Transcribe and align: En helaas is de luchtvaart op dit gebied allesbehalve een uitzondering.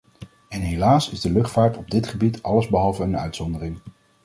En 0.49 0.61
helaas 0.61 1.09
is 1.09 1.21
de 1.21 1.31
luchtvaart 1.31 1.77
op 1.77 1.91
dit 1.91 2.07
gebied 2.07 2.43
allesbehalve 2.43 3.03
een 3.03 3.17
uitzondering. 3.17 3.79